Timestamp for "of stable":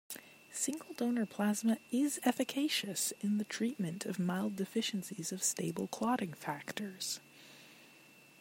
5.31-5.85